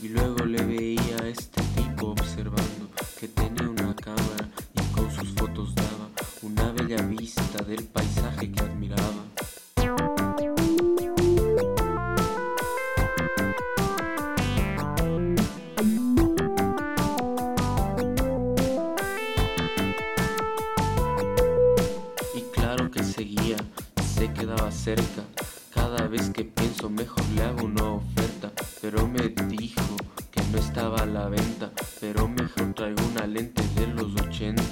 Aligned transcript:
Y 0.00 0.08
luego 0.10 0.44
le 0.44 0.62
veía 0.62 1.16
a 1.22 1.28
este 1.28 1.60
tipo 1.74 2.10
observando 2.10 2.88
que 3.18 3.26
tenía 3.26 3.68
una 3.68 3.96
cámara 3.96 4.48
y 4.74 4.94
con 4.94 5.10
sus 5.10 5.34
fotos 5.34 5.74
daba 5.74 6.08
una 6.42 6.70
bella 6.70 7.02
vista 7.02 7.64
del 7.64 7.82
paisaje 7.84 8.52
que 8.52 8.60
admiraba. 8.60 9.24
y 22.34 22.40
claro 22.52 22.88
que 22.90 23.02
seguía 23.02 23.56
se 24.14 24.32
quedaba 24.32 24.70
cerca. 24.70 25.24
Cada 25.74 26.06
vez 26.06 26.30
que 26.30 26.44
pienso 26.44 26.88
mejor 26.88 27.24
le 27.34 27.42
hago 27.42 27.64
una 27.66 27.84
oferta 27.94 28.27
pero 28.80 29.06
me 29.08 29.28
dijo 29.28 29.96
que 30.30 30.40
no 30.52 30.58
estaba 30.58 30.98
a 31.02 31.06
la 31.06 31.28
venta, 31.28 31.72
pero 32.00 32.28
mejor 32.28 32.74
traigo 32.74 33.02
una 33.10 33.26
lente 33.26 33.62
de 33.74 33.86
los 33.88 34.14
80. 34.14 34.62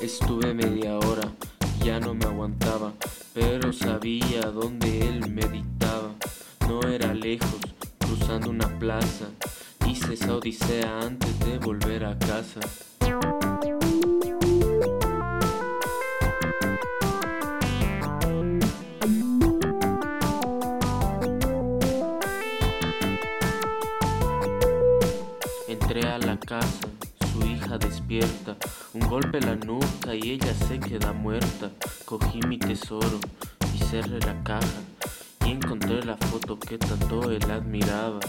Estuve 0.00 0.52
media 0.52 0.98
hora, 0.98 1.28
ya 1.84 2.00
no 2.00 2.14
me 2.14 2.24
aguantaba, 2.24 2.92
pero 3.32 3.72
sabía 3.72 4.42
dónde 4.42 5.08
él 5.08 5.30
meditaba. 5.30 6.10
No 6.68 6.80
era 6.88 7.14
lejos, 7.14 7.60
cruzando 7.98 8.50
una 8.50 8.68
plaza. 8.78 9.26
Hice 9.92 10.14
esa 10.14 10.36
odisea 10.36 11.00
antes 11.02 11.38
de 11.40 11.58
volver 11.58 12.02
a 12.06 12.18
casa. 12.18 12.60
Entré 25.68 26.08
a 26.08 26.16
la 26.16 26.40
casa, 26.40 26.66
su 27.30 27.46
hija 27.46 27.76
despierta, 27.76 28.56
un 28.94 29.00
golpe 29.00 29.36
en 29.36 29.44
la 29.44 29.56
nuca 29.56 30.14
y 30.14 30.30
ella 30.30 30.54
se 30.54 30.80
queda 30.80 31.12
muerta. 31.12 31.70
Cogí 32.06 32.40
mi 32.48 32.58
tesoro 32.58 33.20
y 33.74 33.78
cerré 33.84 34.20
la 34.20 34.42
caja 34.42 34.80
y 35.44 35.50
encontré 35.50 36.02
la 36.02 36.16
foto 36.16 36.58
que 36.58 36.78
tanto 36.78 37.30
él 37.30 37.50
admiraba. 37.50 38.20